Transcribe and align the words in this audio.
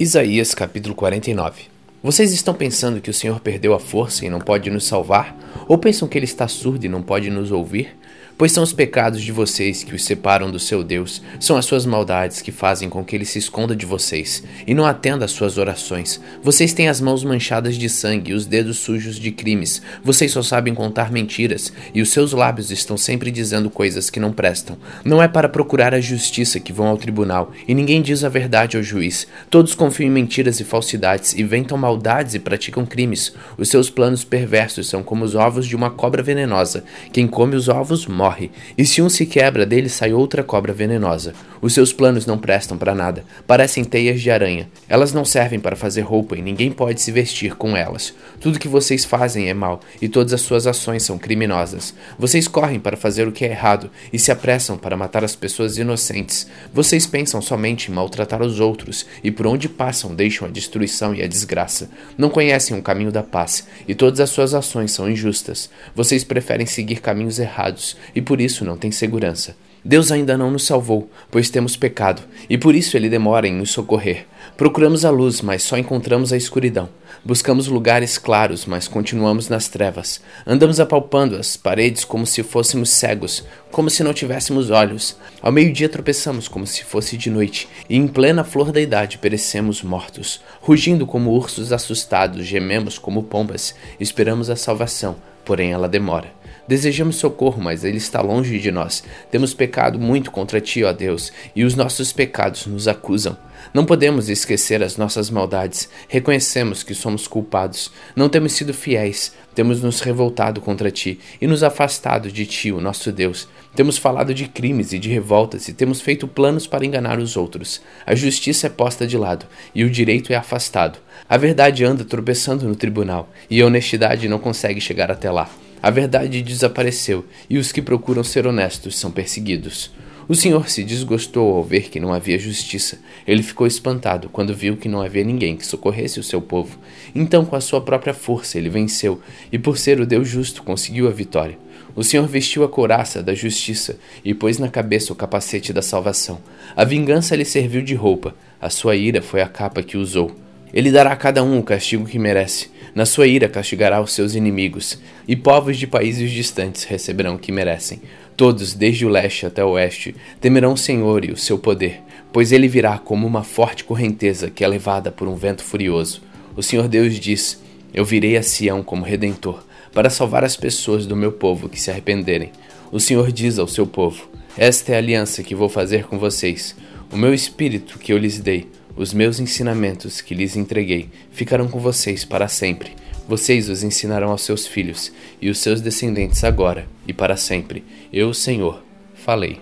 Isaías 0.00 0.54
capítulo 0.54 0.94
49 0.94 1.62
Vocês 2.00 2.32
estão 2.32 2.54
pensando 2.54 3.00
que 3.00 3.10
o 3.10 3.12
Senhor 3.12 3.40
perdeu 3.40 3.74
a 3.74 3.80
força 3.80 4.24
e 4.24 4.30
não 4.30 4.38
pode 4.38 4.70
nos 4.70 4.86
salvar? 4.86 5.36
Ou 5.66 5.76
pensam 5.76 6.06
que 6.06 6.16
ele 6.16 6.24
está 6.24 6.46
surdo 6.46 6.86
e 6.86 6.88
não 6.88 7.02
pode 7.02 7.28
nos 7.30 7.50
ouvir? 7.50 7.98
Pois 8.38 8.52
são 8.52 8.62
os 8.62 8.72
pecados 8.72 9.20
de 9.20 9.32
vocês 9.32 9.82
que 9.82 9.96
os 9.96 10.04
separam 10.04 10.48
do 10.48 10.60
seu 10.60 10.84
Deus, 10.84 11.20
são 11.40 11.56
as 11.56 11.64
suas 11.64 11.84
maldades 11.84 12.40
que 12.40 12.52
fazem 12.52 12.88
com 12.88 13.04
que 13.04 13.16
ele 13.16 13.24
se 13.24 13.36
esconda 13.36 13.74
de 13.74 13.84
vocês 13.84 14.44
e 14.64 14.74
não 14.74 14.86
atenda 14.86 15.24
às 15.24 15.32
suas 15.32 15.58
orações. 15.58 16.20
Vocês 16.40 16.72
têm 16.72 16.88
as 16.88 17.00
mãos 17.00 17.24
manchadas 17.24 17.74
de 17.74 17.88
sangue 17.88 18.30
e 18.30 18.34
os 18.34 18.46
dedos 18.46 18.78
sujos 18.78 19.16
de 19.16 19.32
crimes. 19.32 19.82
Vocês 20.04 20.30
só 20.30 20.40
sabem 20.40 20.72
contar 20.72 21.10
mentiras 21.10 21.72
e 21.92 22.00
os 22.00 22.10
seus 22.10 22.32
lábios 22.32 22.70
estão 22.70 22.96
sempre 22.96 23.32
dizendo 23.32 23.68
coisas 23.68 24.08
que 24.08 24.20
não 24.20 24.30
prestam. 24.32 24.78
Não 25.04 25.20
é 25.20 25.26
para 25.26 25.48
procurar 25.48 25.92
a 25.92 26.00
justiça 26.00 26.60
que 26.60 26.72
vão 26.72 26.86
ao 26.86 26.96
tribunal 26.96 27.50
e 27.66 27.74
ninguém 27.74 28.00
diz 28.00 28.22
a 28.22 28.28
verdade 28.28 28.76
ao 28.76 28.84
juiz. 28.84 29.26
Todos 29.50 29.74
confiam 29.74 30.06
em 30.06 30.12
mentiras 30.12 30.60
e 30.60 30.64
falsidades, 30.64 31.34
inventam 31.34 31.76
maldades 31.76 32.34
e 32.34 32.38
praticam 32.38 32.86
crimes. 32.86 33.34
Os 33.56 33.68
seus 33.68 33.90
planos 33.90 34.22
perversos 34.22 34.88
são 34.88 35.02
como 35.02 35.24
os 35.24 35.34
ovos 35.34 35.66
de 35.66 35.74
uma 35.74 35.90
cobra 35.90 36.22
venenosa. 36.22 36.84
Quem 37.12 37.26
come 37.26 37.56
os 37.56 37.68
ovos 37.68 38.06
morre 38.06 38.27
morre, 38.28 38.50
e 38.76 38.84
se 38.84 39.00
um 39.00 39.08
se 39.08 39.24
quebra, 39.24 39.64
dele 39.64 39.88
sai 39.88 40.12
outra 40.12 40.42
cobra 40.42 40.72
venenosa. 40.72 41.32
Os 41.62 41.72
seus 41.72 41.92
planos 41.92 42.26
não 42.26 42.38
prestam 42.38 42.76
para 42.76 42.94
nada, 42.94 43.24
parecem 43.46 43.82
teias 43.82 44.20
de 44.20 44.30
aranha. 44.30 44.68
Elas 44.88 45.12
não 45.12 45.24
servem 45.24 45.58
para 45.58 45.74
fazer 45.74 46.02
roupa 46.02 46.36
e 46.36 46.42
ninguém 46.42 46.70
pode 46.70 47.00
se 47.00 47.10
vestir 47.10 47.56
com 47.56 47.76
elas. 47.76 48.14
Tudo 48.40 48.58
que 48.58 48.68
vocês 48.68 49.04
fazem 49.04 49.48
é 49.48 49.54
mal 49.54 49.80
e 50.00 50.08
todas 50.08 50.32
as 50.32 50.42
suas 50.42 50.66
ações 50.66 51.02
são 51.02 51.18
criminosas. 51.18 51.94
Vocês 52.18 52.46
correm 52.46 52.78
para 52.78 52.96
fazer 52.96 53.26
o 53.26 53.32
que 53.32 53.44
é 53.44 53.50
errado 53.50 53.90
e 54.12 54.18
se 54.18 54.30
apressam 54.30 54.76
para 54.76 54.96
matar 54.96 55.24
as 55.24 55.34
pessoas 55.34 55.78
inocentes. 55.78 56.46
Vocês 56.72 57.06
pensam 57.06 57.40
somente 57.40 57.90
em 57.90 57.94
maltratar 57.94 58.42
os 58.42 58.60
outros 58.60 59.06
e 59.24 59.30
por 59.30 59.46
onde 59.46 59.68
passam 59.68 60.14
deixam 60.14 60.46
a 60.46 60.50
destruição 60.50 61.14
e 61.14 61.22
a 61.22 61.26
desgraça. 61.26 61.90
Não 62.16 62.30
conhecem 62.30 62.78
o 62.78 62.82
caminho 62.82 63.10
da 63.10 63.22
paz 63.22 63.66
e 63.88 63.94
todas 63.94 64.20
as 64.20 64.30
suas 64.30 64.54
ações 64.54 64.92
são 64.92 65.10
injustas. 65.10 65.70
Vocês 65.94 66.22
preferem 66.22 66.66
seguir 66.66 67.00
caminhos 67.00 67.38
errados 67.38 67.96
e 68.18 68.20
por 68.20 68.40
isso 68.40 68.64
não 68.64 68.76
tem 68.76 68.90
segurança. 68.90 69.54
Deus 69.84 70.10
ainda 70.10 70.36
não 70.36 70.50
nos 70.50 70.66
salvou, 70.66 71.08
pois 71.30 71.50
temos 71.50 71.76
pecado, 71.76 72.20
e 72.50 72.58
por 72.58 72.74
isso 72.74 72.96
ele 72.96 73.08
demora 73.08 73.46
em 73.46 73.54
nos 73.54 73.70
socorrer. 73.70 74.26
Procuramos 74.56 75.04
a 75.04 75.10
luz, 75.10 75.40
mas 75.40 75.62
só 75.62 75.78
encontramos 75.78 76.32
a 76.32 76.36
escuridão. 76.36 76.88
Buscamos 77.24 77.68
lugares 77.68 78.18
claros, 78.18 78.66
mas 78.66 78.88
continuamos 78.88 79.48
nas 79.48 79.68
trevas. 79.68 80.20
Andamos 80.44 80.80
apalpando 80.80 81.36
as 81.36 81.56
paredes 81.56 82.04
como 82.04 82.26
se 82.26 82.42
fôssemos 82.42 82.90
cegos, 82.90 83.44
como 83.70 83.88
se 83.88 84.02
não 84.02 84.12
tivéssemos 84.12 84.68
olhos. 84.68 85.16
Ao 85.40 85.52
meio-dia 85.52 85.88
tropeçamos 85.88 86.48
como 86.48 86.66
se 86.66 86.82
fosse 86.82 87.16
de 87.16 87.30
noite, 87.30 87.68
e 87.88 87.96
em 87.96 88.08
plena 88.08 88.42
flor 88.42 88.72
da 88.72 88.80
idade 88.80 89.18
perecemos 89.18 89.80
mortos. 89.80 90.40
Rugindo 90.60 91.06
como 91.06 91.30
ursos 91.30 91.72
assustados, 91.72 92.44
gememos 92.44 92.98
como 92.98 93.22
pombas, 93.22 93.76
esperamos 94.00 94.50
a 94.50 94.56
salvação, 94.56 95.14
porém 95.44 95.70
ela 95.70 95.88
demora. 95.88 96.36
Desejamos 96.68 97.16
socorro, 97.16 97.62
mas 97.62 97.82
ele 97.82 97.96
está 97.96 98.20
longe 98.20 98.58
de 98.58 98.70
nós. 98.70 99.02
Temos 99.30 99.54
pecado 99.54 99.98
muito 99.98 100.30
contra 100.30 100.60
ti, 100.60 100.84
ó 100.84 100.92
Deus, 100.92 101.32
e 101.56 101.64
os 101.64 101.74
nossos 101.74 102.12
pecados 102.12 102.66
nos 102.66 102.86
acusam. 102.86 103.38
Não 103.72 103.86
podemos 103.86 104.28
esquecer 104.28 104.82
as 104.82 104.98
nossas 104.98 105.30
maldades. 105.30 105.88
Reconhecemos 106.08 106.82
que 106.82 106.94
somos 106.94 107.26
culpados. 107.26 107.90
Não 108.14 108.28
temos 108.28 108.52
sido 108.52 108.74
fiéis. 108.74 109.32
Temos 109.54 109.82
nos 109.82 110.00
revoltado 110.00 110.60
contra 110.60 110.90
ti 110.90 111.18
e 111.40 111.46
nos 111.46 111.62
afastado 111.62 112.30
de 112.30 112.44
ti, 112.44 112.70
o 112.70 112.80
nosso 112.80 113.10
Deus. 113.10 113.48
Temos 113.74 113.96
falado 113.96 114.34
de 114.34 114.46
crimes 114.46 114.92
e 114.92 114.98
de 114.98 115.08
revoltas 115.08 115.68
e 115.68 115.72
temos 115.72 116.02
feito 116.02 116.28
planos 116.28 116.66
para 116.66 116.84
enganar 116.84 117.18
os 117.18 117.36
outros. 117.36 117.80
A 118.06 118.14
justiça 118.14 118.66
é 118.66 118.70
posta 118.70 119.06
de 119.06 119.16
lado 119.16 119.46
e 119.74 119.84
o 119.84 119.90
direito 119.90 120.32
é 120.32 120.36
afastado. 120.36 120.98
A 121.28 121.36
verdade 121.36 121.84
anda 121.84 122.04
tropeçando 122.04 122.68
no 122.68 122.76
tribunal 122.76 123.28
e 123.50 123.60
a 123.60 123.66
honestidade 123.66 124.28
não 124.28 124.38
consegue 124.38 124.80
chegar 124.80 125.10
até 125.10 125.30
lá. 125.30 125.50
A 125.82 125.90
verdade 125.90 126.42
desapareceu 126.42 127.24
e 127.48 127.58
os 127.58 127.70
que 127.70 127.80
procuram 127.80 128.24
ser 128.24 128.46
honestos 128.46 128.98
são 128.98 129.10
perseguidos. 129.10 129.90
O 130.28 130.34
Senhor 130.34 130.68
se 130.68 130.84
desgostou 130.84 131.56
ao 131.56 131.64
ver 131.64 131.88
que 131.88 131.98
não 131.98 132.12
havia 132.12 132.38
justiça. 132.38 132.98
Ele 133.26 133.42
ficou 133.42 133.66
espantado 133.66 134.28
quando 134.28 134.54
viu 134.54 134.76
que 134.76 134.86
não 134.86 135.00
havia 135.00 135.24
ninguém 135.24 135.56
que 135.56 135.66
socorresse 135.66 136.20
o 136.20 136.22
seu 136.22 136.42
povo. 136.42 136.78
Então, 137.14 137.46
com 137.46 137.56
a 137.56 137.62
sua 137.62 137.80
própria 137.80 138.12
força, 138.12 138.58
ele 138.58 138.68
venceu 138.68 139.22
e, 139.50 139.58
por 139.58 139.78
ser 139.78 140.00
o 140.00 140.06
Deus 140.06 140.28
justo, 140.28 140.62
conseguiu 140.62 141.08
a 141.08 141.10
vitória. 141.10 141.58
O 141.96 142.04
Senhor 142.04 142.26
vestiu 142.26 142.62
a 142.62 142.68
couraça 142.68 143.22
da 143.22 143.34
justiça 143.34 143.98
e 144.22 144.34
pôs 144.34 144.58
na 144.58 144.68
cabeça 144.68 145.14
o 145.14 145.16
capacete 145.16 145.72
da 145.72 145.80
salvação. 145.80 146.40
A 146.76 146.84
vingança 146.84 147.34
lhe 147.34 147.44
serviu 147.44 147.80
de 147.80 147.94
roupa, 147.94 148.34
a 148.60 148.68
sua 148.68 148.96
ira 148.96 149.22
foi 149.22 149.40
a 149.40 149.48
capa 149.48 149.82
que 149.82 149.96
usou. 149.96 150.47
Ele 150.72 150.90
dará 150.90 151.12
a 151.12 151.16
cada 151.16 151.42
um 151.42 151.58
o 151.58 151.62
castigo 151.62 152.04
que 152.04 152.18
merece. 152.18 152.70
Na 152.94 153.06
sua 153.06 153.26
ira 153.26 153.48
castigará 153.48 154.00
os 154.00 154.12
seus 154.12 154.34
inimigos, 154.34 154.98
e 155.26 155.36
povos 155.36 155.76
de 155.76 155.86
países 155.86 156.30
distantes 156.30 156.84
receberão 156.84 157.36
o 157.36 157.38
que 157.38 157.52
merecem. 157.52 158.00
Todos, 158.36 158.74
desde 158.74 159.04
o 159.04 159.08
leste 159.08 159.46
até 159.46 159.64
o 159.64 159.70
oeste, 159.70 160.14
temerão 160.40 160.72
o 160.72 160.76
Senhor 160.76 161.24
e 161.24 161.32
o 161.32 161.36
seu 161.36 161.58
poder, 161.58 162.00
pois 162.32 162.52
ele 162.52 162.68
virá 162.68 162.98
como 162.98 163.26
uma 163.26 163.42
forte 163.42 163.84
correnteza 163.84 164.50
que 164.50 164.64
é 164.64 164.68
levada 164.68 165.10
por 165.10 165.28
um 165.28 165.34
vento 165.34 165.62
furioso. 165.62 166.22
O 166.56 166.62
Senhor 166.62 166.88
Deus 166.88 167.18
diz: 167.18 167.62
Eu 167.92 168.04
virei 168.04 168.36
a 168.36 168.42
Sião 168.42 168.82
como 168.82 169.04
redentor, 169.04 169.62
para 169.92 170.10
salvar 170.10 170.44
as 170.44 170.56
pessoas 170.56 171.06
do 171.06 171.16
meu 171.16 171.32
povo 171.32 171.68
que 171.68 171.80
se 171.80 171.90
arrependerem. 171.90 172.52
O 172.92 173.00
Senhor 173.00 173.30
diz 173.32 173.58
ao 173.58 173.68
seu 173.68 173.86
povo: 173.86 174.28
Esta 174.56 174.92
é 174.92 174.94
a 174.94 174.98
aliança 174.98 175.42
que 175.42 175.54
vou 175.54 175.68
fazer 175.68 176.04
com 176.04 176.18
vocês. 176.18 176.76
O 177.12 177.16
meu 177.16 177.32
espírito 177.32 177.98
que 177.98 178.12
eu 178.12 178.18
lhes 178.18 178.38
dei 178.38 178.66
os 178.98 179.14
meus 179.14 179.38
ensinamentos 179.38 180.20
que 180.20 180.34
lhes 180.34 180.56
entreguei 180.56 181.08
ficarão 181.30 181.68
com 181.68 181.78
vocês 181.78 182.24
para 182.24 182.48
sempre. 182.48 182.96
Vocês 183.28 183.68
os 183.68 183.84
ensinarão 183.84 184.30
aos 184.30 184.42
seus 184.42 184.66
filhos 184.66 185.12
e 185.40 185.48
os 185.48 185.58
seus 185.58 185.80
descendentes 185.80 186.42
agora 186.42 186.88
e 187.06 187.12
para 187.12 187.36
sempre. 187.36 187.84
Eu, 188.12 188.34
Senhor, 188.34 188.82
falei. 189.14 189.60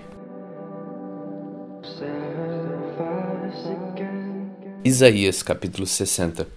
Isaías 4.83 5.43
capítulo 5.43 5.87
60 5.87 6.49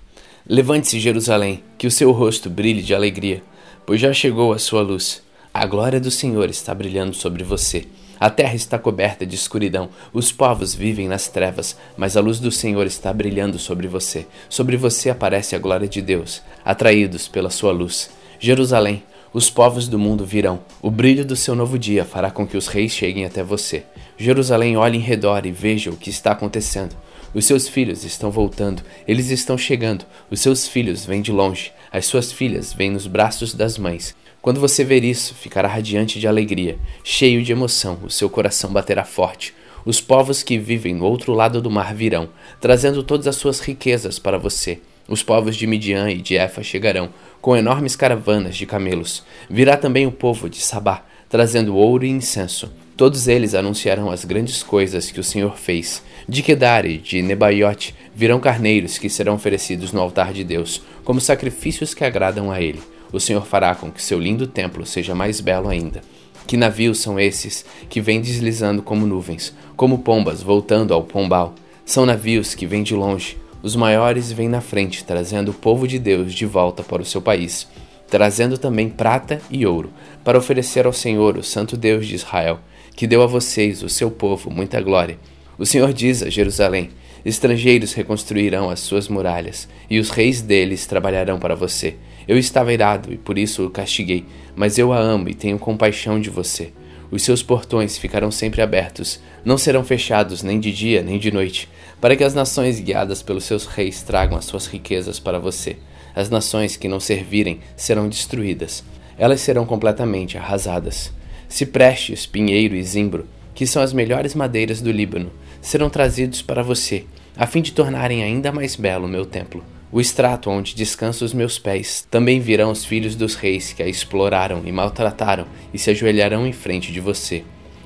Levante-se, 0.47 0.99
Jerusalém, 0.99 1.63
que 1.77 1.85
o 1.85 1.91
seu 1.91 2.11
rosto 2.11 2.49
brilhe 2.49 2.81
de 2.81 2.95
alegria, 2.95 3.43
pois 3.85 3.99
já 3.99 4.13
chegou 4.13 4.53
a 4.53 4.57
sua 4.57 4.81
luz. 4.81 5.21
A 5.53 5.65
glória 5.65 5.99
do 5.99 6.09
Senhor 6.09 6.49
está 6.49 6.73
brilhando 6.73 7.13
sobre 7.13 7.43
você. 7.43 7.85
A 8.19 8.29
terra 8.29 8.55
está 8.55 8.77
coberta 8.77 9.25
de 9.25 9.35
escuridão, 9.35 9.89
os 10.11 10.31
povos 10.31 10.75
vivem 10.75 11.07
nas 11.07 11.29
trevas, 11.29 11.77
mas 11.95 12.17
a 12.17 12.21
luz 12.21 12.39
do 12.39 12.51
Senhor 12.51 12.85
está 12.85 13.13
brilhando 13.13 13.57
sobre 13.57 13.87
você. 13.87 14.27
Sobre 14.49 14.75
você 14.75 15.09
aparece 15.09 15.55
a 15.55 15.59
glória 15.59 15.87
de 15.87 16.01
Deus, 16.01 16.41
atraídos 16.65 17.29
pela 17.29 17.49
sua 17.49 17.71
luz. 17.71 18.09
Jerusalém, 18.37 19.03
os 19.31 19.49
povos 19.49 19.87
do 19.87 19.99
mundo 19.99 20.25
virão. 20.25 20.59
O 20.81 20.89
brilho 20.91 21.23
do 21.23 21.35
seu 21.35 21.55
novo 21.55 21.77
dia 21.77 22.03
fará 22.03 22.29
com 22.31 22.47
que 22.47 22.57
os 22.57 22.67
reis 22.67 22.91
cheguem 22.91 23.25
até 23.25 23.43
você. 23.43 23.83
Jerusalém, 24.17 24.75
olhe 24.75 24.97
em 24.97 25.01
redor 25.01 25.45
e 25.45 25.51
veja 25.51 25.89
o 25.89 25.95
que 25.95 26.09
está 26.09 26.31
acontecendo. 26.31 26.97
Os 27.33 27.45
seus 27.45 27.67
filhos 27.67 28.03
estão 28.03 28.31
voltando, 28.31 28.81
eles 29.07 29.29
estão 29.29 29.57
chegando. 29.57 30.03
Os 30.31 30.41
seus 30.41 30.67
filhos 30.67 31.05
vêm 31.05 31.21
de 31.21 31.31
longe, 31.31 31.71
as 31.91 32.05
suas 32.07 32.31
filhas 32.31 32.73
vêm 32.73 32.89
nos 32.89 33.05
braços 33.05 33.53
das 33.53 33.77
mães. 33.77 34.15
Quando 34.41 34.61
você 34.61 34.85
ver 34.85 35.03
isso, 35.03 35.35
ficará 35.35 35.67
radiante 35.67 36.17
de 36.17 36.25
alegria, 36.25 36.77
cheio 37.03 37.43
de 37.43 37.51
emoção, 37.51 37.99
o 38.05 38.09
seu 38.09 38.29
coração 38.29 38.71
baterá 38.71 39.03
forte. 39.03 39.53
Os 39.85 39.99
povos 39.99 40.41
que 40.41 40.57
vivem 40.57 40.95
no 40.95 41.03
outro 41.03 41.33
lado 41.33 41.61
do 41.61 41.69
mar 41.69 41.93
virão, 41.93 42.29
trazendo 42.61 43.03
todas 43.03 43.27
as 43.27 43.35
suas 43.35 43.59
riquezas 43.59 44.17
para 44.17 44.37
você. 44.37 44.79
Os 45.09 45.21
povos 45.21 45.57
de 45.57 45.67
Midian 45.67 46.09
e 46.09 46.21
de 46.21 46.35
Efa 46.35 46.63
chegarão, 46.63 47.09
com 47.41 47.57
enormes 47.57 47.97
caravanas 47.97 48.55
de 48.55 48.65
camelos. 48.65 49.25
Virá 49.49 49.75
também 49.75 50.07
o 50.07 50.11
povo 50.11 50.49
de 50.49 50.61
Sabá, 50.61 51.03
trazendo 51.27 51.75
ouro 51.75 52.05
e 52.05 52.09
incenso. 52.09 52.71
Todos 52.95 53.27
eles 53.27 53.53
anunciarão 53.53 54.09
as 54.09 54.23
grandes 54.23 54.63
coisas 54.63 55.11
que 55.11 55.19
o 55.19 55.23
Senhor 55.23 55.57
fez. 55.57 56.01
De 56.29 56.41
Kedare 56.41 56.93
e 56.93 56.97
de 56.97 57.21
Nebaiote 57.21 57.93
virão 58.15 58.39
carneiros 58.39 58.97
que 58.97 59.09
serão 59.09 59.35
oferecidos 59.35 59.91
no 59.91 59.99
altar 59.99 60.31
de 60.31 60.45
Deus, 60.45 60.81
como 61.03 61.19
sacrifícios 61.19 61.93
que 61.93 62.05
agradam 62.05 62.49
a 62.49 62.61
Ele 62.61 62.79
o 63.11 63.19
Senhor 63.19 63.45
fará 63.45 63.73
com 63.75 63.91
que 63.91 64.01
seu 64.01 64.19
lindo 64.19 64.47
templo 64.47 64.85
seja 64.85 65.15
mais 65.15 65.39
belo 65.39 65.69
ainda. 65.69 66.01
Que 66.45 66.57
navios 66.57 66.99
são 66.99 67.19
esses 67.19 67.65
que 67.89 68.01
vêm 68.01 68.21
deslizando 68.21 68.81
como 68.81 69.05
nuvens, 69.05 69.53
como 69.75 69.99
pombas 69.99 70.41
voltando 70.41 70.93
ao 70.93 71.03
pombal? 71.03 71.53
São 71.85 72.05
navios 72.05 72.55
que 72.55 72.65
vêm 72.65 72.83
de 72.83 72.95
longe. 72.95 73.37
Os 73.61 73.75
maiores 73.75 74.31
vêm 74.31 74.47
na 74.47 74.61
frente, 74.61 75.03
trazendo 75.03 75.51
o 75.51 75.53
povo 75.53 75.87
de 75.87 75.99
Deus 75.99 76.33
de 76.33 76.45
volta 76.45 76.81
para 76.81 77.01
o 77.01 77.05
seu 77.05 77.21
país, 77.21 77.67
trazendo 78.09 78.57
também 78.57 78.89
prata 78.89 79.41
e 79.49 79.65
ouro, 79.65 79.91
para 80.23 80.37
oferecer 80.37 80.85
ao 80.85 80.93
Senhor, 80.93 81.37
o 81.37 81.43
Santo 81.43 81.75
Deus 81.75 82.07
de 82.07 82.15
Israel, 82.15 82.59
que 82.95 83.05
deu 83.05 83.21
a 83.21 83.27
vocês, 83.27 83.83
o 83.83 83.89
seu 83.89 84.09
povo, 84.09 84.49
muita 84.49 84.81
glória. 84.81 85.19
O 85.57 85.65
Senhor 85.65 85.91
diz 85.93 86.23
a 86.23 86.29
Jerusalém: 86.29 86.89
Estrangeiros 87.25 87.93
reconstruirão 87.93 88.69
as 88.69 88.79
suas 88.79 89.07
muralhas, 89.07 89.67
e 89.89 89.99
os 89.99 90.09
reis 90.09 90.41
deles 90.41 90.85
trabalharão 90.85 91.39
para 91.39 91.55
você. 91.55 91.95
Eu 92.27 92.37
estava 92.37 92.71
irado 92.71 93.11
e 93.11 93.17
por 93.17 93.37
isso 93.37 93.65
o 93.65 93.69
castiguei, 93.69 94.25
mas 94.55 94.77
eu 94.77 94.93
a 94.93 94.99
amo 94.99 95.29
e 95.29 95.33
tenho 95.33 95.59
compaixão 95.59 96.19
de 96.19 96.29
você. 96.29 96.71
Os 97.11 97.23
seus 97.23 97.41
portões 97.41 97.97
ficarão 97.97 98.29
sempre 98.29 98.61
abertos, 98.61 99.19
não 99.43 99.57
serão 99.57 99.83
fechados 99.83 100.43
nem 100.43 100.59
de 100.59 100.71
dia 100.71 101.01
nem 101.01 101.17
de 101.17 101.31
noite, 101.31 101.67
para 101.99 102.15
que 102.15 102.23
as 102.23 102.35
nações 102.35 102.79
guiadas 102.79 103.23
pelos 103.23 103.45
seus 103.45 103.65
reis 103.65 104.03
tragam 104.03 104.37
as 104.37 104.45
suas 104.45 104.67
riquezas 104.67 105.19
para 105.19 105.39
você. 105.39 105.77
As 106.15 106.29
nações 106.29 106.75
que 106.75 106.87
não 106.87 106.99
servirem 106.99 107.59
serão 107.75 108.07
destruídas, 108.07 108.83
elas 109.17 109.41
serão 109.41 109.65
completamente 109.65 110.37
arrasadas. 110.37 111.11
Ciprestes, 111.47 112.25
pinheiro 112.25 112.75
e 112.75 112.83
zimbro, 112.83 113.27
que 113.59 113.67
são 113.67 113.83
as 113.83 113.91
melhores 113.91 114.33
madeiras 114.35 114.79
do 114.79 114.89
Líbano, 114.89 115.29
serão 115.59 115.89
trazidos 115.89 116.41
para 116.41 116.63
você, 116.63 117.03
a 117.35 117.45
fim 117.45 117.61
de 117.61 117.73
tornarem 117.73 118.23
ainda 118.23 118.53
mais 118.53 118.77
belo 118.77 119.05
o 119.05 119.09
meu 119.09 119.25
templo. 119.25 119.61
O 119.91 119.99
estrato 119.99 120.49
onde 120.49 120.73
descansam 120.73 121.25
os 121.25 121.33
meus 121.33 121.59
pés. 121.59 122.07
Também 122.09 122.39
virão 122.39 122.71
os 122.71 122.85
filhos 122.85 123.17
dos 123.17 123.35
reis 123.35 123.73
que 123.73 123.83
a 123.83 123.87
exploraram 123.89 124.61
e 124.63 124.71
maltrataram 124.71 125.45
e 125.73 125.77
se 125.77 125.89
ajoelharão 125.89 126.47
em 126.47 126.53
frente 126.53 126.93
de 126.93 127.01
você. 127.01 127.43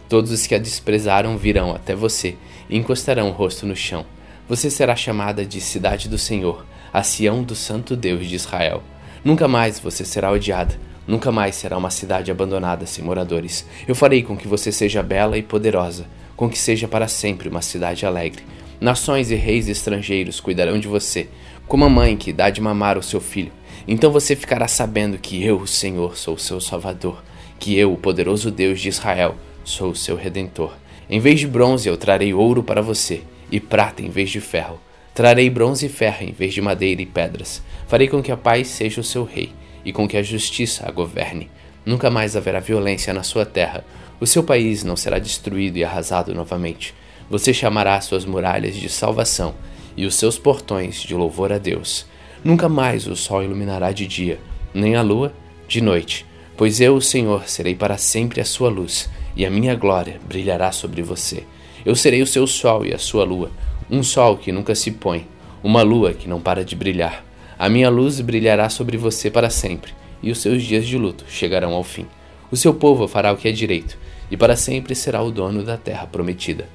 Todos 0.08 0.30
os 0.30 0.46
que 0.46 0.54
a 0.54 0.60
desprezaram 0.60 1.40
virão 1.40 1.72
até 1.74 1.96
você 1.96 2.36
e 2.70 2.78
encostarão 2.78 3.30
o 3.30 3.34
rosto 3.34 3.66
no 3.66 3.76
chão. 3.76 4.06
Você 4.48 4.70
será 4.70 4.96
chamada 4.96 5.44
de 5.44 5.60
Cidade 5.60 6.08
do 6.08 6.20
Senhor, 6.20 6.64
a 6.94 7.02
Sião 7.02 7.42
do 7.42 7.56
Santo 7.56 7.96
Deus 7.96 8.28
de 8.28 8.36
Israel. 8.36 8.84
Nunca 9.26 9.48
mais 9.48 9.80
você 9.80 10.06
será 10.06 10.32
odiada, 10.32 10.80
nunca 11.08 11.32
mais 11.32 11.56
será 11.56 11.78
uma 11.78 11.90
cidade 11.90 12.32
abandonada 12.32 12.86
sem 12.86 13.04
moradores. 13.04 13.66
Eu 13.88 13.96
farei 13.96 14.24
com 14.24 14.38
que 14.38 14.48
você 14.48 14.72
seja 14.72 15.04
bela 15.04 15.38
e 15.38 15.44
poderosa, 15.44 16.06
com 16.36 16.50
que 16.50 16.58
seja 16.58 16.88
para 16.88 17.08
sempre 17.08 17.50
uma 17.50 17.62
cidade 17.62 18.06
alegre. 18.06 18.44
Nações 18.80 19.32
e 19.32 19.36
reis 19.36 19.68
estrangeiros 19.68 20.40
cuidarão 20.40 20.80
de 20.80 20.88
você, 20.88 21.30
como 21.68 21.86
a 21.86 21.90
mãe 21.90 22.18
que 22.18 22.34
dá 22.34 22.50
de 22.50 22.60
mamar 22.60 22.98
o 22.98 23.04
seu 23.04 23.22
filho. 23.22 23.52
Então 23.88 24.12
você 24.12 24.36
ficará 24.36 24.68
sabendo 24.68 25.18
que 25.18 25.44
eu, 25.44 25.58
o 25.58 25.68
Senhor, 25.68 26.18
sou 26.18 26.36
o 26.36 26.40
seu 26.40 26.60
Salvador, 26.60 27.24
que 27.60 27.78
eu, 27.78 27.94
o 27.94 27.98
poderoso 27.98 28.52
Deus 28.52 28.80
de 28.80 28.90
Israel, 28.90 29.36
sou 29.64 29.92
o 29.92 29.96
seu 29.96 30.16
Redentor. 30.16 30.74
Em 31.10 31.20
vez 31.20 31.40
de 31.40 31.48
bronze, 31.48 31.88
eu 31.88 31.98
trarei 31.98 32.34
ouro 32.34 32.64
para 32.64 32.82
você, 32.82 33.22
e 33.52 33.60
prata 33.60 34.02
em 34.02 34.10
vez 34.10 34.30
de 34.30 34.42
ferro. 34.42 34.80
Trarei 35.14 35.50
bronze 35.50 35.86
e 35.86 35.90
ferro 35.90 36.24
em 36.24 36.32
vez 36.32 36.54
de 36.54 36.62
madeira 36.62 37.02
e 37.02 37.06
pedras. 37.06 37.62
Farei 37.88 38.08
com 38.08 38.24
que 38.24 38.32
a 38.32 38.38
paz 38.38 38.68
seja 38.68 39.00
o 39.00 39.04
seu 39.04 39.24
rei, 39.24 39.52
e 39.86 39.92
com 39.92 40.08
que 40.08 40.18
a 40.18 40.24
justiça 40.24 40.88
a 40.88 40.92
governe. 40.92 41.50
Nunca 41.86 42.10
mais 42.10 42.36
haverá 42.36 42.60
violência 42.60 43.14
na 43.14 43.24
sua 43.24 43.46
terra. 43.46 43.84
O 44.20 44.26
seu 44.28 44.44
país 44.44 44.84
não 44.84 44.96
será 44.96 45.20
destruído 45.20 45.78
e 45.78 45.84
arrasado 45.84 46.34
novamente. 46.34 46.94
Você 47.30 47.54
chamará 47.54 48.00
suas 48.02 48.26
muralhas 48.26 48.76
de 48.76 48.90
salvação 48.90 49.54
e 49.96 50.06
os 50.06 50.16
seus 50.16 50.38
portões 50.38 51.02
de 51.02 51.14
louvor 51.14 51.52
a 51.52 51.58
Deus. 51.58 52.06
Nunca 52.44 52.68
mais 52.68 53.08
o 53.08 53.16
sol 53.16 53.44
iluminará 53.44 53.92
de 53.92 54.06
dia, 54.06 54.40
nem 54.74 54.96
a 54.96 55.02
lua 55.02 55.34
de 55.68 55.82
noite, 55.82 56.26
pois 56.58 56.82
eu, 56.82 56.96
o 56.96 57.02
Senhor, 57.02 57.48
serei 57.48 57.74
para 57.74 57.98
sempre 57.98 58.42
a 58.42 58.46
sua 58.46 58.70
luz, 58.70 59.10
e 59.36 59.46
a 59.46 59.50
minha 59.50 59.76
glória 59.76 60.20
brilhará 60.28 60.72
sobre 60.72 61.02
você. 61.02 61.44
Eu 61.86 61.96
serei 61.96 62.22
o 62.22 62.28
seu 62.28 62.46
sol 62.46 62.86
e 62.86 62.94
a 62.94 63.00
sua 63.00 63.24
lua, 63.24 63.52
um 63.90 64.04
sol 64.04 64.38
que 64.38 64.52
nunca 64.52 64.76
se 64.76 64.92
põe, 64.92 65.26
uma 65.64 65.82
lua 65.82 66.14
que 66.14 66.28
não 66.28 66.42
para 66.42 66.64
de 66.64 66.76
brilhar. 66.76 67.24
A 67.64 67.70
minha 67.70 67.90
luz 67.90 68.20
brilhará 68.20 68.68
sobre 68.68 68.98
você 68.98 69.32
para 69.32 69.50
sempre, 69.50 69.94
e 70.22 70.30
os 70.30 70.42
seus 70.42 70.64
dias 70.64 70.86
de 70.86 70.98
luto 70.98 71.24
chegarão 71.30 71.72
ao 71.74 71.82
fim. 71.82 72.06
O 72.52 72.58
seu 72.58 72.74
povo 72.74 73.08
fará 73.08 73.32
o 73.32 73.38
que 73.38 73.48
é 73.48 73.54
direito, 73.54 73.98
e 74.30 74.36
para 74.36 74.58
sempre 74.58 74.94
será 74.94 75.22
o 75.24 75.32
dono 75.32 75.64
da 75.64 75.78
terra 75.78 76.06
prometida. 76.06 76.68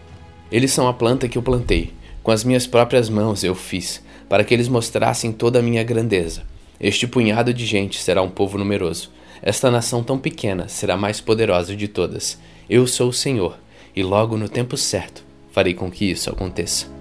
Eles 0.51 0.73
são 0.73 0.89
a 0.89 0.95
planta 0.95 1.29
que 1.29 1.37
eu 1.37 1.43
plantei, 1.43 1.93
com 2.23 2.31
as 2.31 2.43
minhas 2.43 2.67
próprias 2.67 3.11
mãos 3.11 3.45
eu 3.45 3.55
fiz, 3.55 4.03
para 4.31 4.43
que 4.43 4.55
eles 4.55 4.67
mostrassem 4.67 5.31
toda 5.31 5.59
a 5.59 5.63
minha 5.63 5.85
grandeza. 5.85 6.45
Este 6.81 7.07
punhado 7.07 7.53
de 7.53 7.67
gente 7.67 8.01
será 8.01 8.23
um 8.23 8.31
povo 8.31 8.57
numeroso. 8.57 9.11
Esta 9.43 9.71
nação 9.71 10.03
tão 10.03 10.19
pequena 10.19 10.69
será 10.69 10.97
mais 10.97 11.21
poderosa 11.21 11.77
de 11.77 11.87
todas. 11.87 12.39
Eu 12.67 12.87
sou 12.87 13.11
o 13.11 13.13
Senhor, 13.13 13.59
e 13.95 14.03
logo 14.03 14.39
no 14.39 14.49
tempo 14.49 14.75
certo 14.75 15.23
farei 15.53 15.75
com 15.75 15.91
que 15.91 16.11
isso 16.11 16.31
aconteça. 16.31 16.98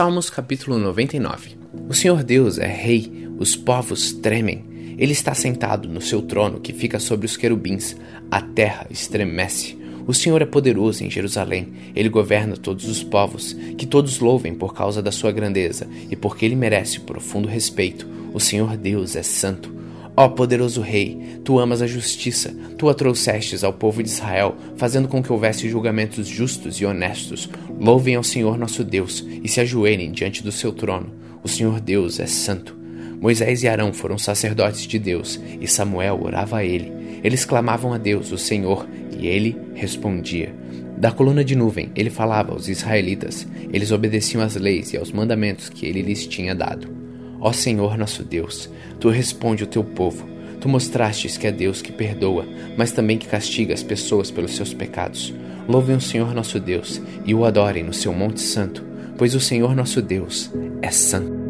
Salmos 0.00 0.30
capítulo 0.30 0.78
99 0.78 1.58
O 1.86 1.92
Senhor 1.92 2.24
Deus 2.24 2.56
é 2.56 2.66
Rei, 2.66 3.28
os 3.38 3.54
povos 3.54 4.14
tremem. 4.14 4.64
Ele 4.96 5.12
está 5.12 5.34
sentado 5.34 5.90
no 5.90 6.00
seu 6.00 6.22
trono 6.22 6.58
que 6.58 6.72
fica 6.72 6.98
sobre 6.98 7.26
os 7.26 7.36
querubins. 7.36 7.94
A 8.30 8.40
terra 8.40 8.86
estremece. 8.88 9.78
O 10.06 10.14
Senhor 10.14 10.40
é 10.40 10.46
poderoso 10.46 11.04
em 11.04 11.10
Jerusalém. 11.10 11.74
Ele 11.94 12.08
governa 12.08 12.56
todos 12.56 12.88
os 12.88 13.04
povos. 13.04 13.52
Que 13.76 13.84
todos 13.84 14.20
louvem 14.20 14.54
por 14.54 14.72
causa 14.72 15.02
da 15.02 15.12
sua 15.12 15.32
grandeza 15.32 15.86
e 16.10 16.16
porque 16.16 16.46
ele 16.46 16.56
merece 16.56 17.00
profundo 17.00 17.46
respeito. 17.46 18.08
O 18.32 18.40
Senhor 18.40 18.78
Deus 18.78 19.16
é 19.16 19.22
santo. 19.22 19.79
Ó 20.16 20.28
poderoso 20.28 20.80
Rei, 20.80 21.38
tu 21.44 21.58
amas 21.58 21.80
a 21.80 21.86
justiça, 21.86 22.54
tu 22.76 22.88
a 22.88 22.94
trouxestes 22.94 23.64
ao 23.64 23.72
povo 23.72 24.02
de 24.02 24.08
Israel, 24.08 24.56
fazendo 24.76 25.08
com 25.08 25.22
que 25.22 25.32
houvesse 25.32 25.68
julgamentos 25.68 26.26
justos 26.26 26.76
e 26.76 26.84
honestos. 26.84 27.48
Louvem 27.78 28.16
ao 28.16 28.22
Senhor 28.22 28.58
nosso 28.58 28.84
Deus 28.84 29.24
e 29.42 29.48
se 29.48 29.60
ajoelhem 29.60 30.10
diante 30.12 30.42
do 30.42 30.52
seu 30.52 30.72
trono. 30.72 31.12
O 31.42 31.48
Senhor 31.48 31.80
Deus 31.80 32.20
é 32.20 32.26
santo. 32.26 32.76
Moisés 33.20 33.62
e 33.62 33.68
Arão 33.68 33.92
foram 33.92 34.18
sacerdotes 34.18 34.86
de 34.86 34.98
Deus, 34.98 35.38
e 35.60 35.68
Samuel 35.68 36.20
orava 36.22 36.58
a 36.58 36.64
ele. 36.64 36.90
Eles 37.22 37.44
clamavam 37.44 37.92
a 37.92 37.98
Deus, 37.98 38.32
o 38.32 38.38
Senhor, 38.38 38.88
e 39.18 39.26
ele 39.26 39.56
respondia. 39.74 40.54
Da 40.96 41.10
coluna 41.10 41.44
de 41.44 41.54
nuvem, 41.54 41.90
ele 41.94 42.10
falava 42.10 42.52
aos 42.52 42.68
israelitas. 42.68 43.46
Eles 43.72 43.90
obedeciam 43.90 44.42
às 44.42 44.56
leis 44.56 44.92
e 44.92 44.98
aos 44.98 45.12
mandamentos 45.12 45.68
que 45.68 45.86
ele 45.86 46.02
lhes 46.02 46.26
tinha 46.26 46.54
dado. 46.54 46.99
Ó 47.40 47.52
Senhor 47.52 47.96
nosso 47.96 48.22
Deus, 48.22 48.68
tu 49.00 49.08
responde 49.08 49.64
o 49.64 49.66
teu 49.66 49.82
povo. 49.82 50.28
Tu 50.60 50.68
mostrastes 50.68 51.38
que 51.38 51.46
é 51.46 51.52
Deus 51.52 51.80
que 51.80 51.90
perdoa, 51.90 52.46
mas 52.76 52.92
também 52.92 53.16
que 53.16 53.26
castiga 53.26 53.72
as 53.72 53.82
pessoas 53.82 54.30
pelos 54.30 54.54
seus 54.54 54.74
pecados. 54.74 55.32
Louvem 55.66 55.96
o 55.96 56.00
Senhor 56.00 56.34
nosso 56.34 56.60
Deus 56.60 57.00
e 57.24 57.34
o 57.34 57.46
adorem 57.46 57.82
no 57.82 57.94
seu 57.94 58.12
Monte 58.12 58.42
Santo, 58.42 58.84
pois 59.16 59.34
o 59.34 59.40
Senhor 59.40 59.74
nosso 59.74 60.02
Deus 60.02 60.50
é 60.82 60.90
santo. 60.90 61.40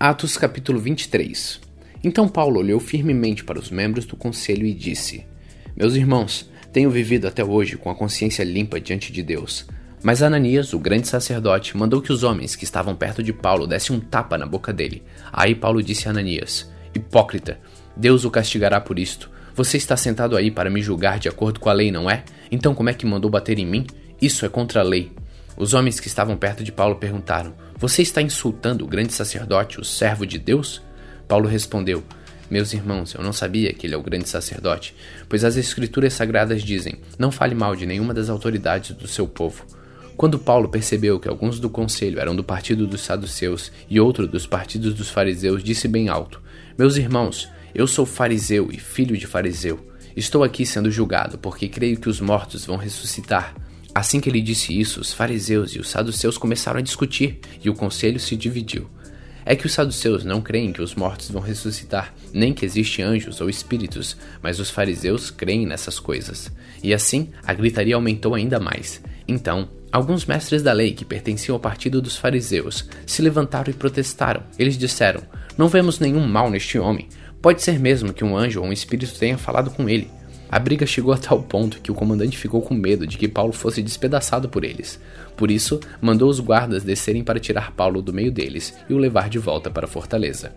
Atos 0.00 0.36
capítulo 0.36 0.80
23 0.80 1.60
Então 2.02 2.28
Paulo 2.28 2.58
olhou 2.58 2.80
firmemente 2.80 3.44
para 3.44 3.60
os 3.60 3.70
membros 3.70 4.04
do 4.04 4.16
conselho 4.16 4.66
e 4.66 4.74
disse: 4.74 5.24
Meus 5.76 5.94
irmãos, 5.94 6.50
tenho 6.74 6.90
vivido 6.90 7.28
até 7.28 7.44
hoje 7.44 7.76
com 7.76 7.88
a 7.88 7.94
consciência 7.94 8.42
limpa 8.42 8.80
diante 8.80 9.12
de 9.12 9.22
Deus. 9.22 9.64
Mas 10.02 10.24
Ananias, 10.24 10.74
o 10.74 10.78
grande 10.78 11.06
sacerdote, 11.06 11.76
mandou 11.76 12.02
que 12.02 12.12
os 12.12 12.24
homens 12.24 12.56
que 12.56 12.64
estavam 12.64 12.96
perto 12.96 13.22
de 13.22 13.32
Paulo 13.32 13.64
dessem 13.64 13.94
um 13.94 14.00
tapa 14.00 14.36
na 14.36 14.44
boca 14.44 14.72
dele. 14.72 15.04
Aí 15.32 15.54
Paulo 15.54 15.80
disse 15.80 16.08
a 16.08 16.10
Ananias: 16.10 16.68
Hipócrita, 16.92 17.60
Deus 17.96 18.24
o 18.24 18.30
castigará 18.30 18.80
por 18.80 18.98
isto. 18.98 19.30
Você 19.54 19.76
está 19.76 19.96
sentado 19.96 20.36
aí 20.36 20.50
para 20.50 20.68
me 20.68 20.82
julgar 20.82 21.20
de 21.20 21.28
acordo 21.28 21.60
com 21.60 21.70
a 21.70 21.72
lei, 21.72 21.92
não 21.92 22.10
é? 22.10 22.24
Então 22.50 22.74
como 22.74 22.90
é 22.90 22.92
que 22.92 23.06
mandou 23.06 23.30
bater 23.30 23.56
em 23.56 23.64
mim? 23.64 23.86
Isso 24.20 24.44
é 24.44 24.48
contra 24.48 24.80
a 24.80 24.84
lei. 24.84 25.12
Os 25.56 25.74
homens 25.74 26.00
que 26.00 26.08
estavam 26.08 26.36
perto 26.36 26.64
de 26.64 26.72
Paulo 26.72 26.96
perguntaram: 26.96 27.54
você 27.78 28.02
está 28.02 28.20
insultando 28.20 28.84
o 28.84 28.88
grande 28.88 29.12
sacerdote, 29.12 29.80
o 29.80 29.84
servo 29.84 30.26
de 30.26 30.40
Deus? 30.40 30.82
Paulo 31.28 31.48
respondeu: 31.48 32.02
Meus 32.54 32.72
irmãos, 32.72 33.12
eu 33.14 33.20
não 33.20 33.32
sabia 33.32 33.72
que 33.72 33.84
ele 33.84 33.96
é 33.96 33.98
o 33.98 34.02
grande 34.02 34.28
sacerdote, 34.28 34.94
pois 35.28 35.42
as 35.42 35.56
Escrituras 35.56 36.12
sagradas 36.12 36.62
dizem: 36.62 37.00
Não 37.18 37.32
fale 37.32 37.52
mal 37.52 37.74
de 37.74 37.84
nenhuma 37.84 38.14
das 38.14 38.30
autoridades 38.30 38.92
do 38.92 39.08
seu 39.08 39.26
povo. 39.26 39.66
Quando 40.16 40.38
Paulo 40.38 40.68
percebeu 40.68 41.18
que 41.18 41.26
alguns 41.26 41.58
do 41.58 41.68
conselho 41.68 42.20
eram 42.20 42.36
do 42.36 42.44
partido 42.44 42.86
dos 42.86 43.00
saduceus 43.00 43.72
e 43.90 43.98
outro 43.98 44.28
dos 44.28 44.46
partidos 44.46 44.94
dos 44.94 45.10
fariseus, 45.10 45.64
disse 45.64 45.88
bem 45.88 46.08
alto: 46.08 46.40
Meus 46.78 46.96
irmãos, 46.96 47.48
eu 47.74 47.88
sou 47.88 48.06
fariseu 48.06 48.68
e 48.70 48.78
filho 48.78 49.16
de 49.16 49.26
fariseu. 49.26 49.90
Estou 50.14 50.44
aqui 50.44 50.64
sendo 50.64 50.92
julgado 50.92 51.36
porque 51.36 51.66
creio 51.66 51.98
que 51.98 52.08
os 52.08 52.20
mortos 52.20 52.64
vão 52.64 52.76
ressuscitar. 52.76 53.52
Assim 53.92 54.20
que 54.20 54.30
ele 54.30 54.40
disse 54.40 54.78
isso, 54.78 55.00
os 55.00 55.12
fariseus 55.12 55.72
e 55.72 55.80
os 55.80 55.88
saduceus 55.88 56.38
começaram 56.38 56.78
a 56.78 56.82
discutir 56.82 57.40
e 57.64 57.68
o 57.68 57.74
conselho 57.74 58.20
se 58.20 58.36
dividiu. 58.36 58.88
É 59.44 59.54
que 59.54 59.66
os 59.66 59.72
saduceus 59.72 60.24
não 60.24 60.40
creem 60.40 60.72
que 60.72 60.80
os 60.80 60.94
mortos 60.94 61.30
vão 61.30 61.42
ressuscitar, 61.42 62.14
nem 62.32 62.52
que 62.52 62.64
existem 62.64 63.04
anjos 63.04 63.40
ou 63.40 63.48
espíritos, 63.48 64.16
mas 64.42 64.58
os 64.58 64.70
fariseus 64.70 65.30
creem 65.30 65.66
nessas 65.66 65.98
coisas. 65.98 66.50
E 66.82 66.94
assim, 66.94 67.28
a 67.44 67.52
gritaria 67.52 67.94
aumentou 67.94 68.34
ainda 68.34 68.58
mais. 68.58 69.02
Então, 69.28 69.68
alguns 69.92 70.24
mestres 70.24 70.62
da 70.62 70.72
lei 70.72 70.92
que 70.92 71.04
pertenciam 71.04 71.54
ao 71.54 71.60
partido 71.60 72.00
dos 72.00 72.16
fariseus 72.16 72.88
se 73.06 73.22
levantaram 73.22 73.70
e 73.70 73.74
protestaram. 73.74 74.42
Eles 74.58 74.78
disseram: 74.78 75.22
Não 75.56 75.68
vemos 75.68 75.98
nenhum 75.98 76.26
mal 76.26 76.50
neste 76.50 76.78
homem. 76.78 77.08
Pode 77.42 77.62
ser 77.62 77.78
mesmo 77.78 78.12
que 78.12 78.24
um 78.24 78.36
anjo 78.36 78.60
ou 78.60 78.66
um 78.66 78.72
espírito 78.72 79.18
tenha 79.18 79.36
falado 79.36 79.70
com 79.70 79.88
ele. 79.88 80.10
A 80.54 80.58
briga 80.60 80.86
chegou 80.86 81.12
a 81.12 81.18
tal 81.18 81.42
ponto 81.42 81.80
que 81.80 81.90
o 81.90 81.94
comandante 81.96 82.38
ficou 82.38 82.62
com 82.62 82.74
medo 82.74 83.08
de 83.08 83.18
que 83.18 83.26
Paulo 83.26 83.52
fosse 83.52 83.82
despedaçado 83.82 84.48
por 84.48 84.62
eles. 84.62 85.00
Por 85.36 85.50
isso, 85.50 85.80
mandou 86.00 86.30
os 86.30 86.38
guardas 86.38 86.84
descerem 86.84 87.24
para 87.24 87.40
tirar 87.40 87.72
Paulo 87.72 88.00
do 88.00 88.12
meio 88.12 88.30
deles 88.30 88.72
e 88.88 88.94
o 88.94 88.96
levar 88.96 89.28
de 89.28 89.36
volta 89.36 89.68
para 89.68 89.86
a 89.86 89.88
fortaleza. 89.88 90.54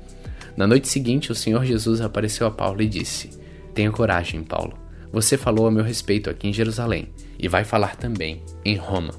Na 0.56 0.68
noite 0.68 0.88
seguinte, 0.88 1.32
o 1.32 1.36
Senhor 1.36 1.66
Jesus 1.66 2.00
apareceu 2.00 2.46
a 2.46 2.51
Paulo 2.51 2.84
e 2.84 2.88
disse: 2.88 3.32
Tenha 3.74 3.92
coragem, 3.92 4.44
Paulo. 4.44 4.77
Você 5.12 5.36
falou 5.36 5.66
a 5.66 5.72
meu 5.72 5.84
respeito 5.84 6.30
aqui 6.30 6.48
em 6.48 6.54
Jerusalém, 6.54 7.10
e 7.39 7.48
vai 7.48 7.63
falar 7.63 7.96
também 7.96 8.44
em 8.63 8.75
Roma. 8.75 9.16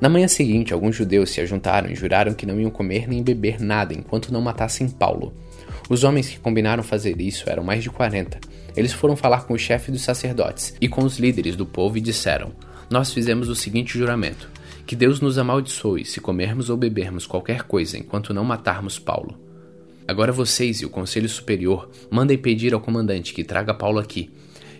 Na 0.00 0.08
manhã 0.08 0.26
seguinte, 0.26 0.72
alguns 0.72 0.96
judeus 0.96 1.28
se 1.28 1.42
ajuntaram 1.42 1.90
e 1.90 1.94
juraram 1.94 2.32
que 2.32 2.46
não 2.46 2.58
iam 2.58 2.70
comer 2.70 3.06
nem 3.06 3.22
beber 3.22 3.60
nada 3.60 3.92
enquanto 3.92 4.32
não 4.32 4.40
matassem 4.40 4.88
Paulo. 4.88 5.34
Os 5.90 6.02
homens 6.02 6.30
que 6.30 6.40
combinaram 6.40 6.82
fazer 6.82 7.20
isso 7.20 7.50
eram 7.50 7.62
mais 7.62 7.82
de 7.82 7.90
40. 7.90 8.40
Eles 8.76 8.92
foram 8.92 9.16
falar 9.16 9.44
com 9.44 9.54
o 9.54 9.58
chefe 9.58 9.90
dos 9.90 10.02
sacerdotes 10.02 10.74
e 10.80 10.88
com 10.88 11.04
os 11.04 11.18
líderes 11.18 11.56
do 11.56 11.66
povo 11.66 11.98
e 11.98 12.00
disseram: 12.00 12.52
Nós 12.90 13.12
fizemos 13.12 13.48
o 13.48 13.54
seguinte 13.54 13.98
juramento: 13.98 14.48
que 14.86 14.96
Deus 14.96 15.20
nos 15.20 15.38
amaldiçoe 15.38 16.04
se 16.04 16.20
comermos 16.20 16.70
ou 16.70 16.76
bebermos 16.76 17.26
qualquer 17.26 17.62
coisa 17.62 17.98
enquanto 17.98 18.34
não 18.34 18.44
matarmos 18.44 18.98
Paulo. 18.98 19.38
Agora 20.06 20.32
vocês 20.32 20.80
e 20.80 20.86
o 20.86 20.90
conselho 20.90 21.28
superior 21.28 21.88
mandem 22.10 22.36
pedir 22.36 22.74
ao 22.74 22.80
comandante 22.80 23.32
que 23.32 23.44
traga 23.44 23.72
Paulo 23.72 23.98
aqui. 23.98 24.30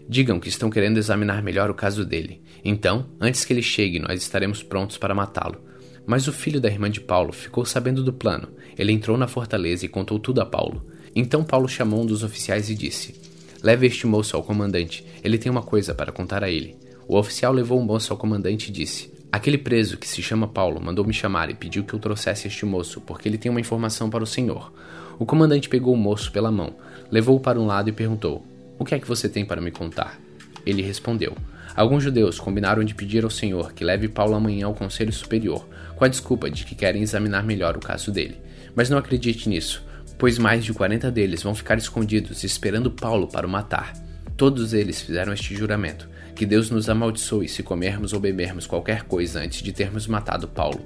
Digam 0.08 0.40
que 0.40 0.48
estão 0.48 0.68
querendo 0.68 0.98
examinar 0.98 1.42
melhor 1.42 1.70
o 1.70 1.74
caso 1.74 2.04
dele. 2.04 2.42
Então, 2.64 3.06
antes 3.20 3.44
que 3.44 3.52
ele 3.52 3.62
chegue, 3.62 4.00
nós 4.00 4.20
estaremos 4.20 4.62
prontos 4.62 4.98
para 4.98 5.14
matá-lo. 5.14 5.62
Mas 6.04 6.26
o 6.26 6.32
filho 6.32 6.60
da 6.60 6.68
irmã 6.68 6.90
de 6.90 7.00
Paulo 7.00 7.32
ficou 7.32 7.64
sabendo 7.64 8.02
do 8.02 8.12
plano. 8.12 8.48
Ele 8.76 8.92
entrou 8.92 9.16
na 9.16 9.28
fortaleza 9.28 9.86
e 9.86 9.88
contou 9.88 10.18
tudo 10.18 10.40
a 10.40 10.46
Paulo. 10.46 10.84
Então 11.14 11.44
Paulo 11.44 11.68
chamou 11.68 12.02
um 12.02 12.06
dos 12.06 12.24
oficiais 12.24 12.68
e 12.68 12.74
disse: 12.74 13.14
Leve 13.62 13.86
este 13.86 14.08
moço 14.08 14.36
ao 14.36 14.42
comandante, 14.42 15.06
ele 15.22 15.38
tem 15.38 15.50
uma 15.50 15.62
coisa 15.62 15.94
para 15.94 16.10
contar 16.10 16.42
a 16.42 16.50
ele. 16.50 16.76
O 17.06 17.16
oficial 17.16 17.52
levou 17.52 17.78
o 17.78 17.84
moço 17.84 18.12
ao 18.12 18.18
comandante 18.18 18.68
e 18.68 18.72
disse: 18.72 19.12
Aquele 19.30 19.56
preso 19.56 19.96
que 19.96 20.08
se 20.08 20.20
chama 20.20 20.48
Paulo 20.48 20.80
mandou 20.80 21.04
me 21.04 21.14
chamar 21.14 21.48
e 21.48 21.54
pediu 21.54 21.84
que 21.84 21.94
eu 21.94 22.00
trouxesse 22.00 22.48
este 22.48 22.66
moço, 22.66 23.00
porque 23.00 23.28
ele 23.28 23.38
tem 23.38 23.50
uma 23.50 23.60
informação 23.60 24.10
para 24.10 24.24
o 24.24 24.26
senhor. 24.26 24.72
O 25.16 25.24
comandante 25.24 25.68
pegou 25.68 25.94
o 25.94 25.96
moço 25.96 26.32
pela 26.32 26.50
mão, 26.50 26.74
levou-o 27.08 27.38
para 27.38 27.60
um 27.60 27.66
lado 27.66 27.88
e 27.88 27.92
perguntou: 27.92 28.44
O 28.80 28.84
que 28.84 28.96
é 28.96 28.98
que 28.98 29.06
você 29.06 29.28
tem 29.28 29.44
para 29.44 29.60
me 29.60 29.70
contar? 29.70 30.18
Ele 30.66 30.82
respondeu: 30.82 31.36
Alguns 31.76 32.02
judeus 32.02 32.40
combinaram 32.40 32.82
de 32.82 32.96
pedir 32.96 33.22
ao 33.22 33.30
senhor 33.30 33.72
que 33.74 33.84
leve 33.84 34.08
Paulo 34.08 34.34
amanhã 34.34 34.66
ao 34.66 34.74
conselho 34.74 35.12
superior, 35.12 35.68
com 35.94 36.04
a 36.04 36.08
desculpa 36.08 36.50
de 36.50 36.64
que 36.64 36.74
querem 36.74 37.02
examinar 37.02 37.44
melhor 37.44 37.76
o 37.76 37.80
caso 37.80 38.10
dele. 38.10 38.38
Mas 38.74 38.90
não 38.90 38.98
acredite 38.98 39.48
nisso 39.48 39.84
pois 40.18 40.38
mais 40.38 40.64
de 40.64 40.72
40 40.72 41.10
deles 41.10 41.42
vão 41.42 41.54
ficar 41.54 41.78
escondidos 41.78 42.44
esperando 42.44 42.90
Paulo 42.90 43.26
para 43.26 43.46
o 43.46 43.50
matar. 43.50 43.92
Todos 44.36 44.72
eles 44.72 45.00
fizeram 45.00 45.32
este 45.32 45.54
juramento: 45.54 46.08
que 46.34 46.46
Deus 46.46 46.70
nos 46.70 46.88
amaldiçoe 46.88 47.48
se 47.48 47.62
comermos 47.62 48.12
ou 48.12 48.20
bebermos 48.20 48.66
qualquer 48.66 49.02
coisa 49.04 49.40
antes 49.40 49.62
de 49.62 49.72
termos 49.72 50.06
matado 50.06 50.48
Paulo. 50.48 50.80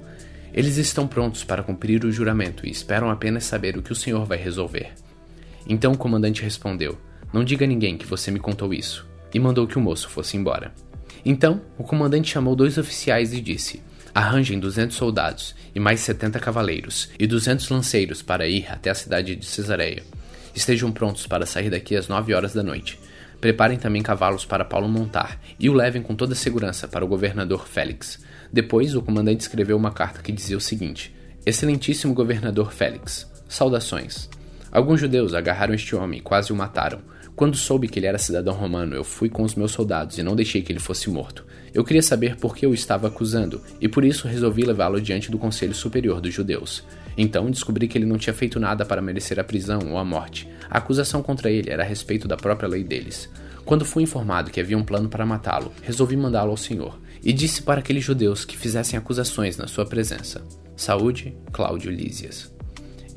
Eles 0.53 0.77
estão 0.77 1.07
prontos 1.07 1.43
para 1.43 1.63
cumprir 1.63 2.03
o 2.03 2.11
juramento 2.11 2.65
e 2.65 2.69
esperam 2.69 3.09
apenas 3.09 3.43
saber 3.43 3.77
o 3.77 3.81
que 3.81 3.91
o 3.91 3.95
Senhor 3.95 4.25
vai 4.25 4.37
resolver. 4.37 4.91
Então 5.67 5.91
o 5.93 5.97
comandante 5.97 6.41
respondeu: 6.41 6.97
Não 7.33 7.43
diga 7.43 7.65
a 7.65 7.67
ninguém 7.67 7.97
que 7.97 8.05
você 8.05 8.31
me 8.31 8.39
contou 8.39 8.73
isso, 8.73 9.05
e 9.33 9.39
mandou 9.39 9.67
que 9.67 9.77
o 9.77 9.81
moço 9.81 10.09
fosse 10.09 10.37
embora. 10.37 10.73
Então 11.23 11.61
o 11.77 11.83
comandante 11.83 12.31
chamou 12.31 12.55
dois 12.55 12.77
oficiais 12.77 13.33
e 13.33 13.41
disse: 13.41 13.81
Arranjem 14.13 14.59
200 14.59 14.95
soldados 14.95 15.55
e 15.73 15.79
mais 15.79 15.99
70 15.99 16.39
cavaleiros 16.39 17.09
e 17.19 17.27
200 17.27 17.69
lanceiros 17.69 18.21
para 18.21 18.47
ir 18.47 18.65
até 18.69 18.89
a 18.89 18.95
cidade 18.95 19.35
de 19.35 19.45
Cesareia. 19.45 20.03
Estejam 20.55 20.91
prontos 20.91 21.27
para 21.27 21.45
sair 21.45 21.69
daqui 21.69 21.95
às 21.95 22.07
9 22.07 22.33
horas 22.33 22.53
da 22.53 22.63
noite. 22.63 22.99
Preparem 23.39 23.77
também 23.77 24.01
cavalos 24.01 24.45
para 24.45 24.65
Paulo 24.65 24.87
montar 24.87 25.39
e 25.59 25.69
o 25.69 25.73
levem 25.73 26.01
com 26.01 26.15
toda 26.15 26.33
segurança 26.33 26.87
para 26.87 27.05
o 27.05 27.07
governador 27.07 27.67
Félix. 27.67 28.19
Depois, 28.51 28.95
o 28.95 29.01
comandante 29.01 29.41
escreveu 29.41 29.77
uma 29.77 29.91
carta 29.91 30.21
que 30.21 30.31
dizia 30.31 30.57
o 30.57 30.61
seguinte: 30.61 31.13
Excelentíssimo 31.45 32.13
governador 32.13 32.73
Félix, 32.73 33.31
saudações. 33.47 34.29
Alguns 34.71 34.99
judeus 34.99 35.33
agarraram 35.33 35.73
este 35.73 35.95
homem 35.95 36.19
e 36.19 36.23
quase 36.23 36.51
o 36.51 36.55
mataram. 36.55 36.99
Quando 37.37 37.55
soube 37.55 37.87
que 37.87 37.99
ele 37.99 38.07
era 38.07 38.17
cidadão 38.17 38.55
romano, 38.55 38.95
eu 38.95 39.03
fui 39.03 39.29
com 39.29 39.43
os 39.43 39.53
meus 39.53 39.71
soldados 39.71 40.17
e 40.17 40.23
não 40.23 40.35
deixei 40.35 40.63
que 40.63 40.71
ele 40.71 40.79
fosse 40.79 41.07
morto. 41.07 41.45
Eu 41.71 41.83
queria 41.83 42.01
saber 42.01 42.35
por 42.35 42.55
que 42.55 42.65
eu 42.65 42.73
estava 42.73 43.09
acusando, 43.09 43.61
e 43.79 43.87
por 43.87 44.03
isso 44.03 44.27
resolvi 44.27 44.63
levá-lo 44.63 44.99
diante 44.99 45.29
do 45.29 45.37
Conselho 45.37 45.75
Superior 45.75 46.19
dos 46.19 46.33
Judeus. 46.33 46.83
Então 47.15 47.51
descobri 47.51 47.87
que 47.87 47.95
ele 47.95 48.07
não 48.07 48.17
tinha 48.17 48.33
feito 48.33 48.59
nada 48.59 48.83
para 48.83 49.03
merecer 49.03 49.39
a 49.39 49.43
prisão 49.43 49.81
ou 49.91 49.99
a 49.99 50.03
morte. 50.03 50.49
A 50.67 50.79
acusação 50.79 51.21
contra 51.21 51.51
ele 51.51 51.69
era 51.69 51.83
a 51.83 51.85
respeito 51.85 52.27
da 52.27 52.35
própria 52.35 52.67
lei 52.67 52.83
deles. 52.83 53.29
Quando 53.63 53.85
fui 53.85 54.01
informado 54.01 54.49
que 54.49 54.59
havia 54.59 54.75
um 54.75 54.83
plano 54.83 55.07
para 55.07 55.23
matá-lo, 55.23 55.71
resolvi 55.83 56.17
mandá-lo 56.17 56.49
ao 56.49 56.57
Senhor, 56.57 56.99
e 57.23 57.31
disse 57.31 57.61
para 57.61 57.81
aqueles 57.81 58.03
judeus 58.03 58.45
que 58.45 58.57
fizessem 58.57 58.97
acusações 58.97 59.57
na 59.57 59.67
sua 59.67 59.85
presença. 59.85 60.41
Saúde, 60.75 61.37
Cláudio 61.53 61.91
Lísias. 61.91 62.56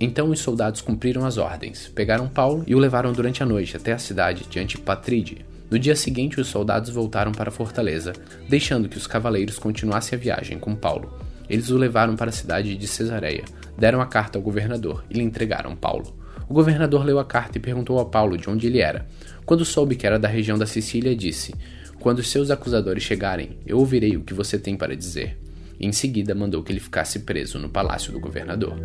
Então 0.00 0.30
os 0.30 0.40
soldados 0.40 0.80
cumpriram 0.80 1.26
as 1.26 1.36
ordens, 1.36 1.88
pegaram 1.94 2.26
Paulo 2.26 2.64
e 2.66 2.74
o 2.74 2.78
levaram 2.78 3.12
durante 3.12 3.42
a 3.42 3.46
noite 3.46 3.76
até 3.76 3.92
a 3.92 3.98
cidade 3.98 4.46
de 4.48 4.58
Antipatride, 4.58 5.44
no 5.70 5.78
dia 5.78 5.94
seguinte, 5.94 6.40
os 6.40 6.48
soldados 6.48 6.90
voltaram 6.90 7.30
para 7.30 7.48
a 7.48 7.52
fortaleza, 7.52 8.12
deixando 8.48 8.88
que 8.88 8.98
os 8.98 9.06
cavaleiros 9.06 9.56
continuassem 9.56 10.18
a 10.18 10.20
viagem 10.20 10.58
com 10.58 10.74
Paulo. 10.74 11.16
Eles 11.48 11.70
o 11.70 11.76
levaram 11.76 12.16
para 12.16 12.30
a 12.30 12.32
cidade 12.32 12.76
de 12.76 12.88
Cesareia, 12.88 13.44
deram 13.78 14.00
a 14.00 14.06
carta 14.06 14.36
ao 14.36 14.42
governador 14.42 15.04
e 15.08 15.14
lhe 15.14 15.22
entregaram 15.22 15.76
Paulo. 15.76 16.18
O 16.48 16.54
governador 16.54 17.04
leu 17.04 17.20
a 17.20 17.24
carta 17.24 17.56
e 17.56 17.60
perguntou 17.60 18.00
a 18.00 18.04
Paulo 18.04 18.36
de 18.36 18.50
onde 18.50 18.66
ele 18.66 18.80
era. 18.80 19.06
Quando 19.46 19.64
soube 19.64 19.94
que 19.94 20.04
era 20.04 20.18
da 20.18 20.26
região 20.26 20.58
da 20.58 20.66
Sicília, 20.66 21.14
disse: 21.14 21.54
Quando 22.00 22.20
seus 22.20 22.50
acusadores 22.50 23.04
chegarem, 23.04 23.56
eu 23.64 23.78
ouvirei 23.78 24.16
o 24.16 24.22
que 24.22 24.34
você 24.34 24.58
tem 24.58 24.76
para 24.76 24.96
dizer. 24.96 25.38
E 25.78 25.86
em 25.86 25.92
seguida 25.92 26.34
mandou 26.34 26.64
que 26.64 26.72
ele 26.72 26.80
ficasse 26.80 27.20
preso 27.20 27.60
no 27.60 27.68
palácio 27.68 28.12
do 28.12 28.18
governador. 28.18 28.76